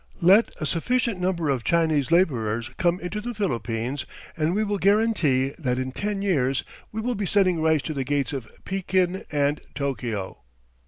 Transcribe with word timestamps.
Let 0.23 0.49
a 0.59 0.65
sufficient 0.65 1.19
number 1.21 1.49
of 1.51 1.63
Chinese 1.63 2.09
labourers 2.09 2.69
come 2.79 2.99
into 3.01 3.21
the 3.21 3.35
Philippines 3.35 4.07
and 4.35 4.55
we 4.55 4.63
will 4.63 4.79
guarantee 4.79 5.49
that 5.59 5.77
in 5.77 5.91
ten 5.91 6.23
years 6.23 6.63
we 6.91 7.01
will 7.01 7.13
be 7.13 7.27
sending 7.27 7.61
rice 7.61 7.83
to 7.83 7.93
the 7.93 8.03
gates 8.03 8.33
of 8.33 8.49
Pekin 8.65 9.25
and 9.31 9.61
Tokyo." 9.75 10.39